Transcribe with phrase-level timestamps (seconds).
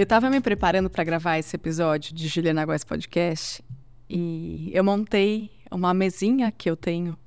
[0.00, 3.62] Eu estava me preparando para gravar esse episódio de Juliana Góes Podcast
[4.08, 7.18] e eu montei uma mesinha que eu tenho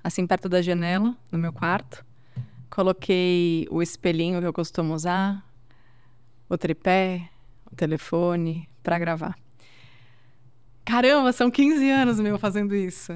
[0.00, 2.06] assim perto da janela no meu quarto.
[2.70, 5.44] Coloquei o espelhinho que eu costumo usar,
[6.48, 7.28] o tripé,
[7.68, 9.36] o telefone para gravar.
[10.84, 13.12] Caramba, são 15 anos meu fazendo isso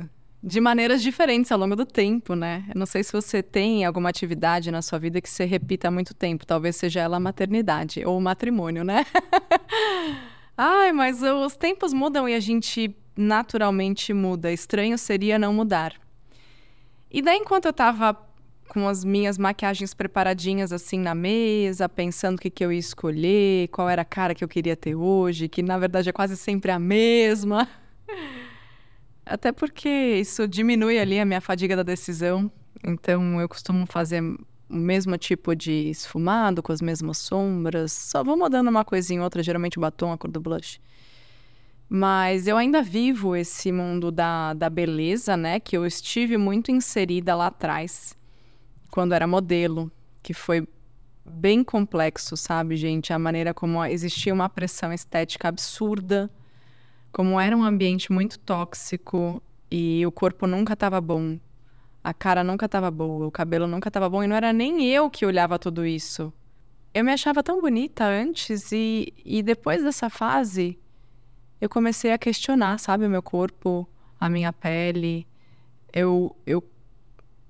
[0.46, 2.64] de maneiras diferentes ao longo do tempo, né?
[2.68, 5.90] Eu não sei se você tem alguma atividade na sua vida que você repita há
[5.90, 9.06] muito tempo, talvez seja ela a maternidade ou o matrimônio, né?
[10.54, 14.52] Ai, mas os tempos mudam e a gente naturalmente muda.
[14.52, 15.94] Estranho seria não mudar.
[17.10, 18.14] E daí, enquanto eu tava
[18.68, 23.68] com as minhas maquiagens preparadinhas assim na mesa, pensando o que, que eu ia escolher,
[23.68, 26.70] qual era a cara que eu queria ter hoje, que na verdade é quase sempre
[26.70, 27.66] a mesma.
[29.26, 32.50] Até porque isso diminui ali a minha fadiga da decisão.
[32.84, 37.92] Então eu costumo fazer o mesmo tipo de esfumado, com as mesmas sombras.
[37.92, 40.80] Só vou mudando uma coisinha outra, geralmente o batom, a cor do blush.
[41.88, 45.60] Mas eu ainda vivo esse mundo da, da beleza, né?
[45.60, 48.16] Que eu estive muito inserida lá atrás,
[48.90, 49.90] quando era modelo,
[50.22, 50.66] que foi
[51.24, 53.12] bem complexo, sabe, gente?
[53.12, 56.30] A maneira como existia uma pressão estética absurda
[57.14, 61.38] como era um ambiente muito tóxico e o corpo nunca estava bom,
[62.02, 65.08] a cara nunca estava boa, o cabelo nunca estava bom e não era nem eu
[65.08, 66.32] que olhava tudo isso.
[66.92, 70.76] Eu me achava tão bonita antes e, e depois dessa fase
[71.60, 75.24] eu comecei a questionar, sabe, o meu corpo, a minha pele.
[75.92, 76.64] Eu, eu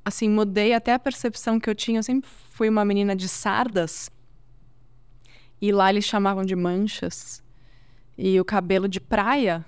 [0.05, 2.01] assim, mudei até a percepção que eu tinha.
[2.01, 4.11] Eu sempre fui uma menina de sardas
[5.59, 7.42] e lá eles chamavam de manchas.
[8.17, 9.65] E o cabelo de praia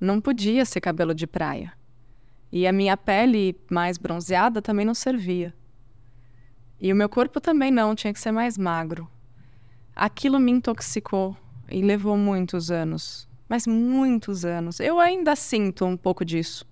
[0.00, 1.72] não podia ser cabelo de praia.
[2.50, 5.54] E a minha pele mais bronzeada também não servia.
[6.80, 9.08] E o meu corpo também não, tinha que ser mais magro.
[9.94, 11.36] Aquilo me intoxicou
[11.70, 13.28] e levou muitos anos.
[13.48, 14.80] Mas muitos anos.
[14.80, 16.66] Eu ainda sinto um pouco disso.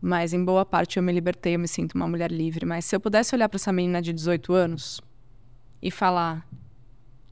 [0.00, 2.64] Mas em boa parte eu me libertei, eu me sinto uma mulher livre.
[2.64, 5.00] Mas se eu pudesse olhar para essa menina de 18 anos
[5.82, 6.48] e falar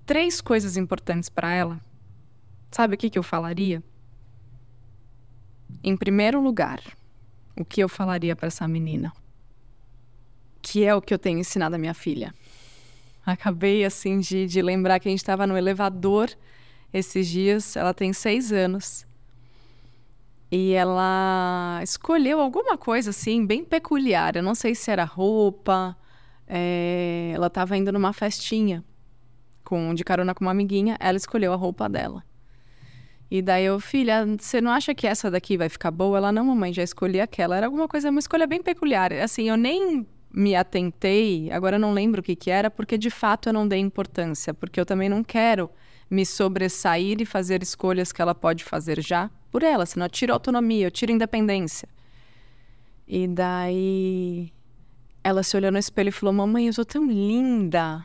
[0.05, 1.81] três coisas importantes para ela,
[2.71, 3.83] Sabe o que, que eu falaria?
[5.83, 6.81] Em primeiro lugar,
[7.57, 9.13] o que eu falaria para essa menina?
[10.61, 12.35] Que é o que eu tenho ensinado à minha filha.
[13.25, 16.31] Acabei, assim, de, de lembrar que a gente estava no elevador
[16.93, 17.77] esses dias.
[17.77, 19.07] Ela tem seis anos.
[20.51, 24.37] E ela escolheu alguma coisa, assim, bem peculiar.
[24.37, 25.97] Eu não sei se era roupa.
[26.47, 27.33] É...
[27.35, 28.85] Ela estava indo numa festinha
[29.65, 30.97] com de carona com uma amiguinha.
[31.01, 32.23] Ela escolheu a roupa dela.
[33.31, 36.19] E daí eu, filha, você não acha que essa daqui vai ficar boa?
[36.19, 37.57] Ela, não, mamãe, já escolhi aquela.
[37.57, 39.13] Era alguma coisa, uma escolha bem peculiar.
[39.13, 43.09] Assim, eu nem me atentei, agora eu não lembro o que que era, porque de
[43.09, 45.71] fato eu não dei importância, porque eu também não quero
[46.11, 50.33] me sobressair e fazer escolhas que ela pode fazer já por ela, senão eu tiro
[50.35, 51.89] autonomia, eu tiro independência.
[53.09, 54.53] E daí
[55.25, 58.05] ela se olhou no espelho e falou: Mamãe, eu sou tão linda.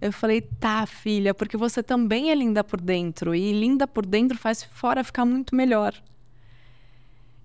[0.00, 3.34] Eu falei, tá, filha, porque você também é linda por dentro.
[3.34, 5.94] E linda por dentro faz fora ficar muito melhor.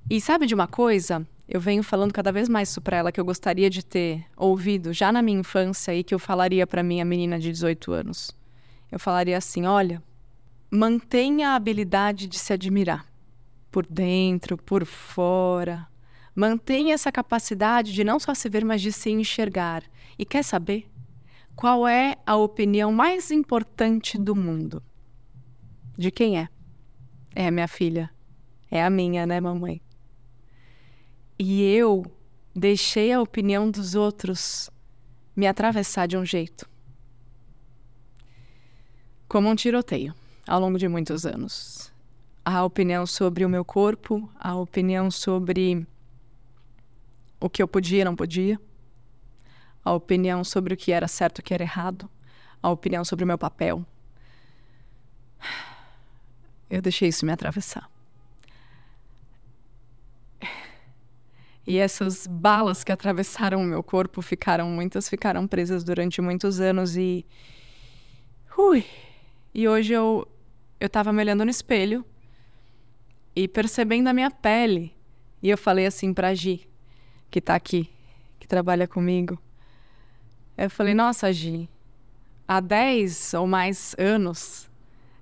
[0.09, 1.26] E sabe de uma coisa?
[1.48, 4.94] Eu venho falando cada vez mais isso para ela que eu gostaria de ter ouvido
[4.94, 8.32] já na minha infância e que eu falaria para minha menina de 18 anos.
[8.92, 10.02] Eu falaria assim: olha,
[10.70, 13.06] mantenha a habilidade de se admirar,
[13.72, 15.88] por dentro, por fora.
[16.36, 19.84] Mantenha essa capacidade de não só se ver, mas de se enxergar.
[20.18, 20.88] E quer saber?
[21.56, 24.81] Qual é a opinião mais importante do mundo?
[25.97, 26.50] De quem é?
[27.36, 28.09] É a minha filha.
[28.69, 29.81] É a minha, né, mamãe?
[31.38, 32.03] E eu
[32.56, 34.69] deixei a opinião dos outros
[35.36, 36.68] me atravessar de um jeito.
[39.28, 40.14] Como um tiroteio,
[40.47, 41.91] ao longo de muitos anos.
[42.46, 45.88] A opinião sobre o meu corpo, a opinião sobre
[47.40, 48.59] o que eu podia e não podia
[49.84, 52.09] a opinião sobre o que era certo e o que era errado,
[52.62, 53.85] a opinião sobre o meu papel.
[56.70, 57.90] Eu deixei isso me atravessar.
[61.66, 66.97] E essas balas que atravessaram o meu corpo ficaram, muitas ficaram presas durante muitos anos
[66.97, 67.26] e.
[68.58, 68.86] Ui!
[69.53, 70.28] E hoje eu,
[70.79, 72.03] eu tava me olhando no espelho
[73.36, 74.94] e percebendo a minha pele.
[75.41, 76.68] E eu falei assim pra Gi,
[77.32, 77.90] que tá aqui,
[78.40, 79.40] que trabalha comigo.
[80.58, 81.70] Eu falei, nossa, Gi,
[82.47, 84.70] há 10 ou mais anos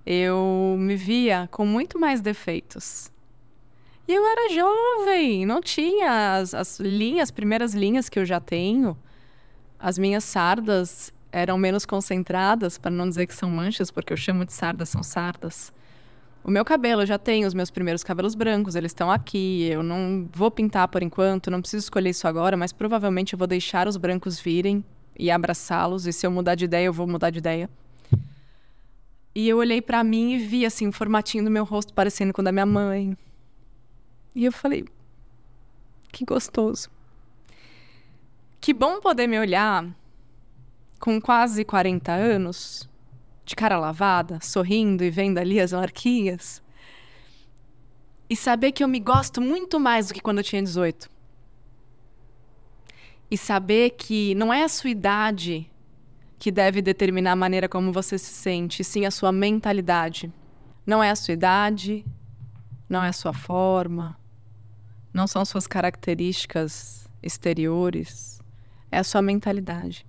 [0.05, 3.11] eu me via com muito mais defeitos.
[4.07, 8.39] E eu era jovem, não tinha as, as linhas, as primeiras linhas que eu já
[8.39, 8.97] tenho.
[9.79, 14.43] As minhas sardas eram menos concentradas, para não dizer que são manchas, porque eu chamo
[14.43, 15.71] de sardas, são sardas.
[16.43, 19.69] O meu cabelo, eu já tenho os meus primeiros cabelos brancos, eles estão aqui.
[19.69, 23.47] Eu não vou pintar por enquanto, não preciso escolher isso agora, mas provavelmente eu vou
[23.47, 24.83] deixar os brancos virem
[25.17, 26.07] e abraçá-los.
[26.07, 27.69] E se eu mudar de ideia, eu vou mudar de ideia.
[29.33, 32.41] E eu olhei para mim e vi assim o formatinho do meu rosto parecendo com
[32.41, 33.17] o da minha mãe.
[34.35, 34.85] E eu falei:
[36.11, 36.89] que gostoso.
[38.59, 39.85] Que bom poder me olhar
[40.99, 42.87] com quase 40 anos,
[43.43, 46.61] de cara lavada, sorrindo e vendo ali as marquinhas.
[48.29, 51.09] E saber que eu me gosto muito mais do que quando eu tinha 18.
[53.31, 55.71] E saber que não é a sua idade
[56.37, 60.31] que deve determinar a maneira como você se sente, sim a sua mentalidade.
[60.85, 62.05] Não é a sua idade,
[62.89, 64.17] não é a sua forma,
[65.13, 68.41] não são suas características exteriores,
[68.91, 70.05] é a sua mentalidade.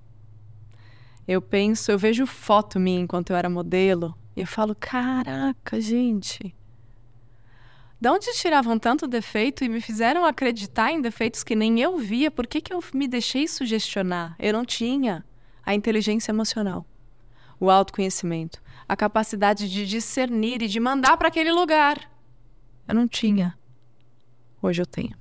[1.26, 6.54] Eu penso, eu vejo foto minha enquanto eu era modelo e eu falo: caraca, gente.
[8.02, 12.32] De onde tiravam tanto defeito e me fizeram acreditar em defeitos que nem eu via?
[12.32, 14.34] Por que, que eu me deixei sugestionar?
[14.40, 15.24] Eu não tinha
[15.64, 16.84] a inteligência emocional,
[17.60, 22.10] o autoconhecimento, a capacidade de discernir e de mandar para aquele lugar.
[22.88, 23.56] Eu não tinha.
[24.60, 25.16] Hoje eu tenho.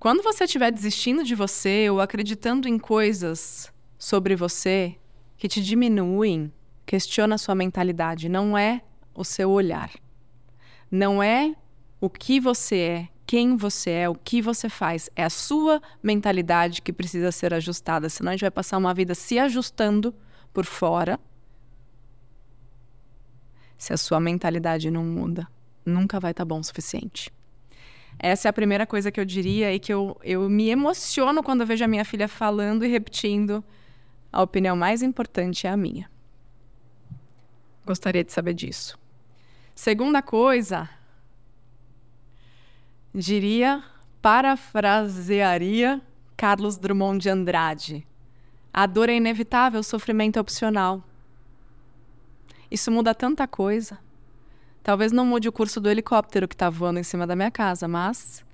[0.00, 4.96] Quando você estiver desistindo de você ou acreditando em coisas sobre você
[5.36, 6.50] que te diminuem,
[6.86, 8.30] questiona a sua mentalidade.
[8.30, 8.80] Não é
[9.14, 9.90] o seu olhar.
[10.92, 11.56] Não é
[11.98, 15.08] o que você é, quem você é, o que você faz.
[15.16, 18.10] É a sua mentalidade que precisa ser ajustada.
[18.10, 20.14] Senão a gente vai passar uma vida se ajustando
[20.52, 21.18] por fora.
[23.78, 25.48] Se a sua mentalidade não muda,
[25.86, 27.32] nunca vai estar tá bom o suficiente.
[28.18, 31.64] Essa é a primeira coisa que eu diria e que eu, eu me emociono quando
[31.64, 33.64] vejo a minha filha falando e repetindo
[34.30, 36.10] a opinião mais importante é a minha.
[37.86, 39.01] Gostaria de saber disso.
[39.74, 40.88] Segunda coisa,
[43.14, 43.82] diria,
[44.20, 46.00] parafrasearia
[46.36, 48.06] Carlos Drummond de Andrade.
[48.72, 51.02] A dor é inevitável, o sofrimento é opcional.
[52.70, 53.98] Isso muda tanta coisa.
[54.82, 57.86] Talvez não mude o curso do helicóptero que está voando em cima da minha casa,
[57.86, 58.44] mas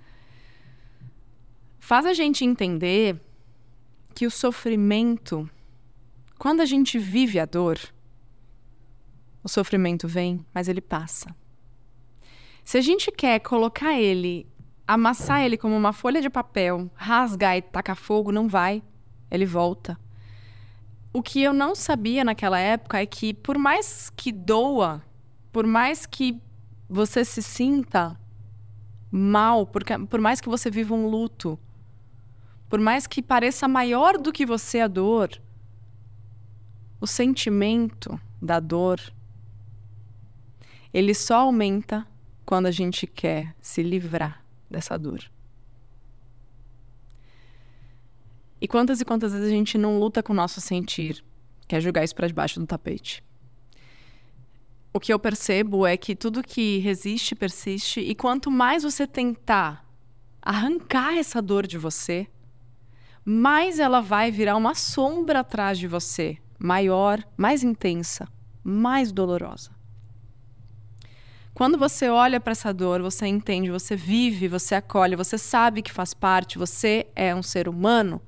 [1.79, 3.21] faz a gente entender
[4.15, 5.49] que o sofrimento
[6.39, 7.79] quando a gente vive a dor,
[9.43, 11.35] o sofrimento vem, mas ele passa.
[12.65, 14.47] Se a gente quer colocar ele,
[14.87, 18.83] amassar ele como uma folha de papel, rasgar e tacar fogo, não vai.
[19.31, 19.99] Ele volta.
[21.13, 25.03] O que eu não sabia naquela época é que, por mais que doa,
[25.53, 26.41] por mais que
[26.89, 28.19] você se sinta
[29.11, 31.59] mal, porque, por mais que você viva um luto,
[32.69, 35.31] por mais que pareça maior do que você a dor,
[37.01, 39.01] o sentimento da dor
[40.93, 42.07] ele só aumenta
[42.45, 45.23] quando a gente quer se livrar dessa dor.
[48.61, 51.25] E quantas e quantas vezes a gente não luta com o nosso sentir,
[51.69, 53.23] quer jogar isso para debaixo do tapete?
[54.93, 59.87] O que eu percebo é que tudo que resiste persiste, e quanto mais você tentar
[60.43, 62.27] arrancar essa dor de você,
[63.25, 68.27] mais ela vai virar uma sombra atrás de você, maior, mais intensa,
[68.65, 69.78] mais dolorosa.
[71.59, 75.91] Quando você olha para essa dor, você entende, você vive, você acolhe, você sabe que
[75.91, 78.23] faz parte, você é um ser humano.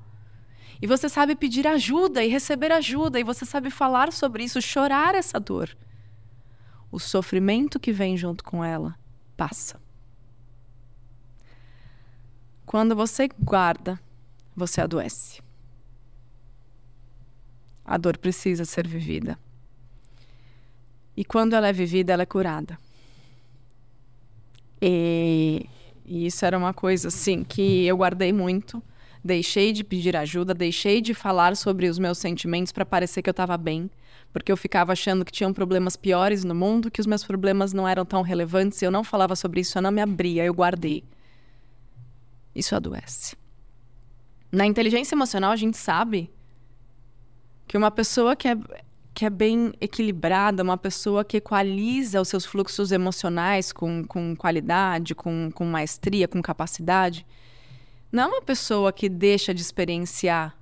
[0.83, 5.15] E você sabe pedir ajuda e receber ajuda, e você sabe falar sobre isso, chorar
[5.15, 5.77] essa dor.
[6.91, 8.99] O sofrimento que vem junto com ela
[9.37, 9.81] passa.
[12.67, 14.01] Quando você guarda,
[14.57, 15.41] você adoece.
[17.85, 19.39] A dor precisa ser vivida.
[21.17, 22.77] E quando ela é vivida, ela é curada.
[24.81, 25.67] E,
[26.05, 28.83] e isso era uma coisa assim que eu guardei muito.
[29.23, 33.33] Deixei de pedir ajuda, deixei de falar sobre os meus sentimentos para parecer que eu
[33.33, 33.91] estava bem,
[34.33, 37.87] porque eu ficava achando que tinham problemas piores no mundo, que os meus problemas não
[37.87, 38.81] eram tão relevantes.
[38.81, 41.05] Eu não falava sobre isso, eu não me abria, eu guardei.
[42.55, 43.37] Isso adoece.
[44.51, 46.31] Na inteligência emocional, a gente sabe
[47.69, 48.57] que uma pessoa que é,
[49.21, 55.15] que é bem equilibrada, uma pessoa que equaliza os seus fluxos emocionais com, com qualidade,
[55.15, 57.27] com, com maestria, com capacidade,
[58.11, 60.57] não é uma pessoa que deixa de experienciar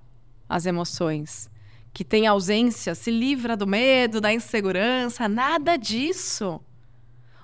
[0.48, 1.48] as emoções,
[1.92, 6.60] que tem ausência, se livra do medo, da insegurança, nada disso.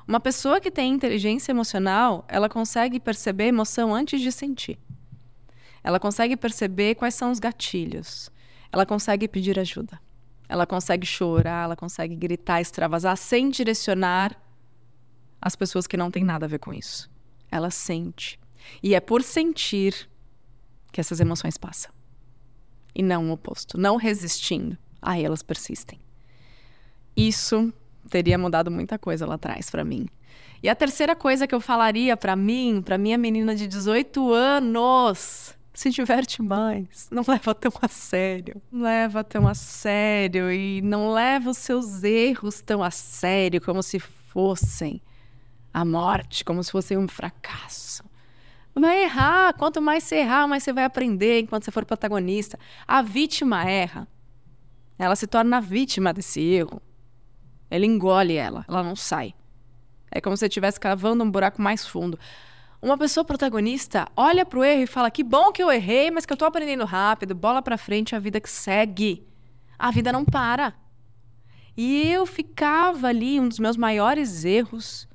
[0.08, 4.80] Uma pessoa que tem inteligência emocional, ela consegue perceber emoção antes de sentir.
[5.84, 8.32] Ela consegue perceber quais são os gatilhos.
[8.72, 10.02] ela consegue pedir ajuda.
[10.48, 14.36] Ela consegue chorar, ela consegue gritar, extravasar sem direcionar
[15.40, 17.10] as pessoas que não têm nada a ver com isso.
[17.50, 18.38] Ela sente.
[18.82, 20.08] E é por sentir
[20.92, 21.92] que essas emoções passam.
[22.94, 23.78] E não o oposto.
[23.78, 24.78] Não resistindo.
[25.02, 26.00] Aí elas persistem.
[27.16, 27.72] Isso
[28.08, 30.06] teria mudado muita coisa lá atrás para mim.
[30.62, 35.53] E a terceira coisa que eu falaria para mim, para minha menina de 18 anos,
[35.78, 41.12] se diverte mais, não leva tão a sério, não leva tão a sério e não
[41.12, 45.02] leva os seus erros tão a sério como se fossem
[45.72, 48.04] a morte, como se fosse um fracasso.
[48.74, 52.58] Vai errar, quanto mais você errar, mais você vai aprender enquanto você for protagonista.
[52.86, 54.08] A vítima erra.
[54.98, 56.80] Ela se torna vítima desse erro.
[57.70, 59.34] Ele engole ela, ela não sai.
[60.10, 62.18] É como se estivesse cavando um buraco mais fundo.
[62.84, 66.34] Uma pessoa protagonista olha pro erro e fala: "Que bom que eu errei, mas que
[66.34, 69.26] eu tô aprendendo rápido, bola para frente, a vida que segue".
[69.78, 70.74] A vida não para.
[71.74, 75.08] E eu ficava ali, um dos meus maiores erros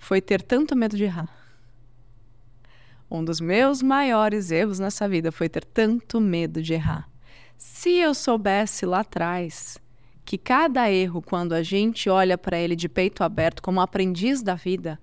[0.00, 1.28] foi ter tanto medo de errar.
[3.08, 7.08] Um dos meus maiores erros nessa vida foi ter tanto medo de errar.
[7.56, 9.78] Se eu soubesse lá atrás
[10.24, 14.56] que cada erro, quando a gente olha para ele de peito aberto como aprendiz da
[14.56, 14.98] vida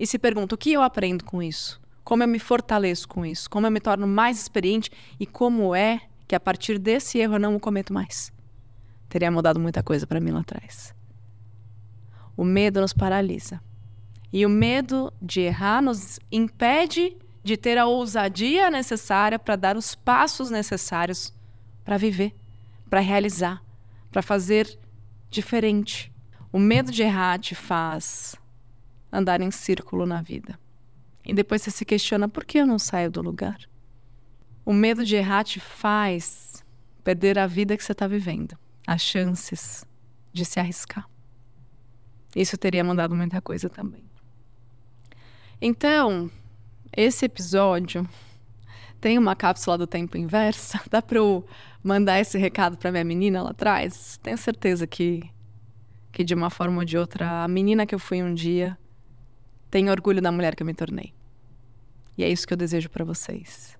[0.00, 3.50] e se pergunta o que eu aprendo com isso, como eu me fortaleço com isso,
[3.50, 4.90] como eu me torno mais experiente
[5.20, 8.32] e como é que a partir desse erro eu não o cometo mais,
[9.10, 10.94] teria mudado muita coisa para mim lá atrás.
[12.34, 13.60] O medo nos paralisa.
[14.32, 17.14] E o medo de errar nos impede
[17.44, 21.34] de ter a ousadia necessária para dar os passos necessários
[21.84, 22.34] para viver,
[22.88, 23.62] para realizar,
[24.10, 24.78] para fazer
[25.28, 26.10] diferente.
[26.50, 28.40] O medo de errar te faz
[29.12, 30.58] andar em círculo na vida.
[31.24, 33.58] E depois você se questiona por que eu não saio do lugar.
[34.64, 36.64] O medo de errar te faz
[37.02, 39.84] perder a vida que você está vivendo, as chances
[40.32, 41.08] de se arriscar.
[42.34, 44.04] Isso teria mandado muita coisa também.
[45.60, 46.30] Então,
[46.96, 48.08] esse episódio
[49.00, 50.80] tem uma cápsula do tempo inversa.
[50.88, 51.44] Dá para eu
[51.82, 54.18] mandar esse recado para minha menina lá atrás?
[54.22, 55.28] Tenho certeza que,
[56.12, 58.78] que de uma forma ou de outra, a menina que eu fui um dia
[59.70, 61.12] tem orgulho da mulher que eu me tornei.
[62.16, 63.76] E é isso que eu desejo para vocês.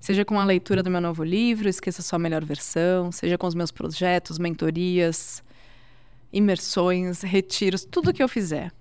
[0.00, 3.54] Seja com a leitura do meu novo livro, Esqueça Sua Melhor Versão, seja com os
[3.54, 5.42] meus projetos, mentorias,
[6.32, 8.72] imersões, retiros, tudo que eu fizer.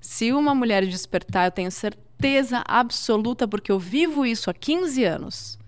[0.00, 5.04] Se uma mulher despertar, eu tenho certeza certeza absoluta, porque eu vivo isso há 15
[5.04, 5.58] anos.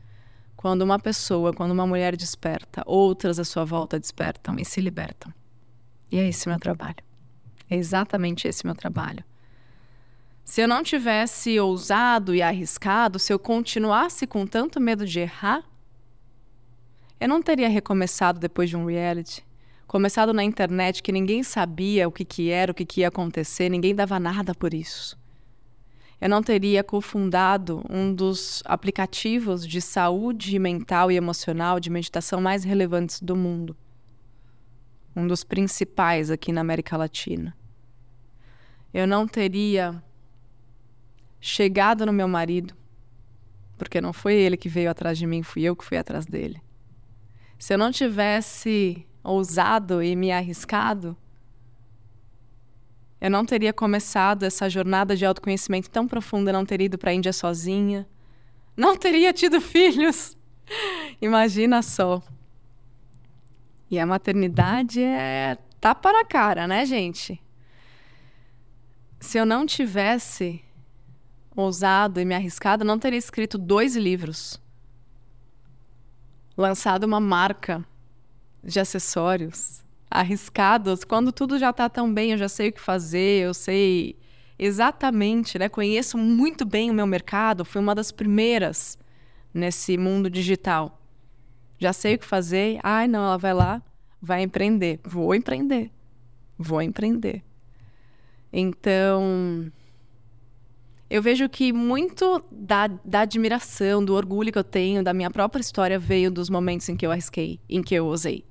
[0.57, 5.33] Quando uma pessoa, quando uma mulher desperta, outras à sua volta despertam e se libertam.
[6.11, 6.97] E é esse meu trabalho.
[7.71, 9.25] É exatamente esse meu trabalho.
[10.51, 15.63] Se eu não tivesse ousado e arriscado, se eu continuasse com tanto medo de errar,
[17.21, 19.47] eu não teria recomeçado depois de um reality.
[19.87, 23.69] Começado na internet que ninguém sabia o que, que era, o que, que ia acontecer,
[23.69, 25.17] ninguém dava nada por isso
[26.21, 32.63] eu não teria cofundado um dos aplicativos de saúde mental e emocional de meditação mais
[32.63, 33.75] relevantes do mundo.
[35.17, 37.57] Um dos principais aqui na América Latina.
[38.93, 40.03] Eu não teria
[41.41, 42.75] chegado no meu marido,
[43.79, 46.61] porque não foi ele que veio atrás de mim, fui eu que fui atrás dele.
[47.59, 51.17] Se eu não tivesse ousado e me arriscado,
[53.21, 57.15] eu não teria começado essa jornada de autoconhecimento tão profunda, não teria ido para a
[57.15, 58.09] Índia sozinha,
[58.77, 60.37] não teria tido filhos.
[61.21, 62.23] Imagina só.
[63.91, 67.43] E a maternidade é tapa na cara, né, gente?
[69.19, 70.65] Se eu não tivesse
[71.61, 74.61] ousado e me arriscado, não teria escrito dois livros,
[76.57, 77.85] lançado uma marca
[78.63, 83.45] de acessórios, arriscados, quando tudo já está tão bem, eu já sei o que fazer,
[83.45, 84.17] eu sei
[84.59, 85.69] exatamente, né?
[85.69, 88.99] Conheço muito bem o meu mercado, fui uma das primeiras
[89.55, 91.01] nesse mundo digital.
[91.79, 92.79] Já sei o que fazer.
[92.83, 93.83] Ai, não, ela vai lá,
[94.21, 95.01] vai empreender.
[95.03, 95.91] Vou empreender.
[96.59, 97.43] Vou empreender.
[98.53, 99.73] Então,
[101.11, 105.61] eu vejo que muito da, da admiração, do orgulho que eu tenho da minha própria
[105.61, 108.45] história veio dos momentos em que eu arrisquei, em que eu ousei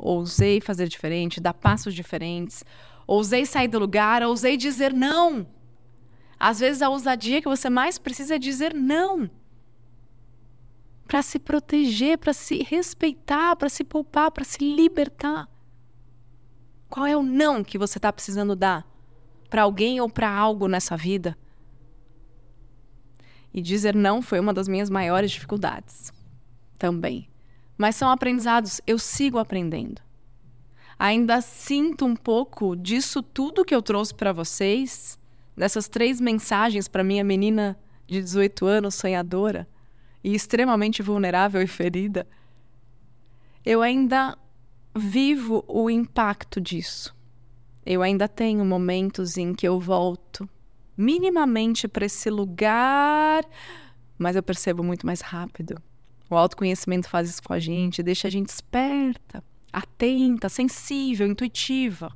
[0.00, 2.64] ousei fazer diferente, dar passos diferentes,
[3.06, 5.46] ousei sair do lugar, ousei dizer não.
[6.38, 9.30] Às vezes a ousadia que você mais precisa é dizer não.
[11.06, 15.48] Para se proteger, para se respeitar, para se poupar, para se libertar.
[16.88, 18.86] Qual é o não que você está precisando dar
[19.48, 21.36] para alguém ou para algo nessa vida?
[23.52, 26.12] E dizer não foi uma das minhas maiores dificuldades
[26.78, 27.28] também.
[27.76, 30.00] Mas são aprendizados, eu sigo aprendendo.
[30.98, 35.18] Ainda sinto um pouco disso tudo que eu trouxe para vocês,
[35.56, 39.66] dessas três mensagens para minha menina de 18 anos, sonhadora
[40.22, 42.26] e extremamente vulnerável e ferida.
[43.64, 44.36] Eu ainda
[44.94, 47.16] vivo o impacto disso.
[47.84, 50.48] Eu ainda tenho momentos em que eu volto
[51.00, 53.44] minimamente para esse lugar,
[54.18, 55.80] mas eu percebo muito mais rápido.
[56.28, 59.42] O autoconhecimento faz isso com a gente, deixa a gente esperta,
[59.72, 62.14] atenta, sensível, intuitiva.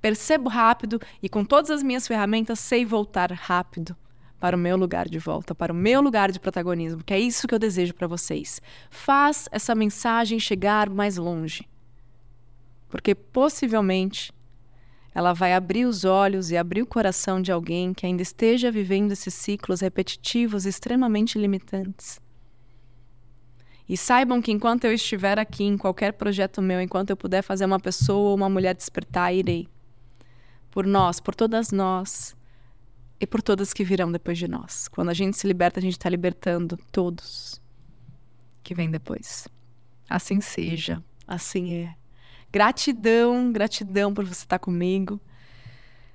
[0.00, 3.96] Percebo rápido e com todas as minhas ferramentas sei voltar rápido
[4.40, 7.46] para o meu lugar de volta, para o meu lugar de protagonismo, que é isso
[7.46, 8.60] que eu desejo para vocês.
[8.90, 11.68] Faz essa mensagem chegar mais longe.
[12.88, 14.32] Porque possivelmente
[15.14, 19.12] ela vai abrir os olhos e abrir o coração de alguém que ainda esteja vivendo
[19.12, 22.20] esses ciclos repetitivos extremamente limitantes.
[23.88, 27.66] E saibam que enquanto eu estiver aqui em qualquer projeto meu, enquanto eu puder fazer
[27.66, 29.68] uma pessoa ou uma mulher despertar, irei.
[30.70, 32.34] Por nós, por todas nós
[33.20, 34.88] e por todas que virão depois de nós.
[34.88, 37.60] Quando a gente se liberta, a gente está libertando todos
[38.62, 39.46] que vêm depois.
[40.08, 42.01] Assim seja, assim é.
[42.52, 45.18] Gratidão, gratidão por você estar comigo.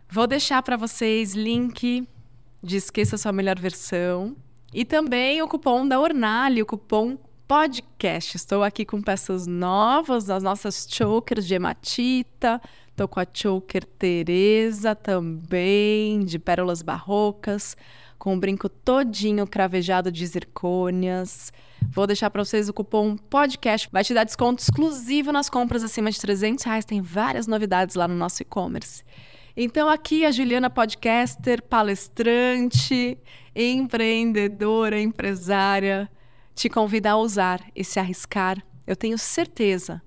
[0.07, 2.07] Vou deixar para vocês link
[2.61, 4.35] de Esqueça Sua Melhor Versão
[4.71, 7.17] e também o cupom da Ornali, o cupom
[7.47, 8.37] podcast.
[8.37, 12.61] Estou aqui com peças novas, as nossas chokers de hematita.
[12.91, 17.75] Estou com a choker Teresa também, de pérolas barrocas,
[18.17, 21.51] com o brinco todinho cravejado de zircônias.
[21.89, 23.87] Vou deixar para vocês o cupom podcast.
[23.91, 26.85] Vai te dar desconto exclusivo nas compras acima de 300 reais.
[26.85, 29.03] Tem várias novidades lá no nosso e-commerce.
[29.55, 33.17] Então, aqui a Juliana Podcaster, palestrante,
[33.55, 36.09] empreendedora, empresária,
[36.53, 38.63] te convida a usar e se arriscar.
[38.85, 40.01] Eu tenho certeza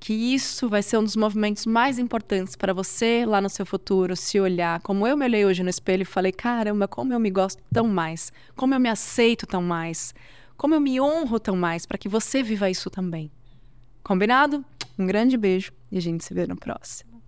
[0.00, 4.16] que isso vai ser um dos movimentos mais importantes para você lá no seu futuro,
[4.16, 7.30] se olhar como eu me olhei hoje no espelho e falei: caramba, como eu me
[7.30, 10.14] gosto tão mais, como eu me aceito tão mais,
[10.56, 13.30] como eu me honro tão mais para que você viva isso também.
[14.02, 14.64] Combinado?
[14.98, 17.22] Um grande beijo e a gente se vê no próximo.